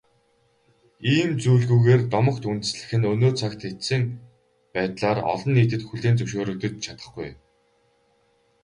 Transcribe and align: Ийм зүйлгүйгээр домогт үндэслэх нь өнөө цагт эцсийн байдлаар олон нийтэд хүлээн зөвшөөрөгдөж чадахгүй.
Ийм 1.15 1.29
зүйлгүйгээр 1.43 2.01
домогт 2.13 2.43
үндэслэх 2.51 2.89
нь 2.97 3.09
өнөө 3.13 3.31
цагт 3.39 3.61
эцсийн 3.69 4.03
байдлаар 4.73 5.19
олон 5.33 5.51
нийтэд 5.55 5.81
хүлээн 5.85 6.17
зөвшөөрөгдөж 6.19 6.73
чадахгүй. 6.85 7.29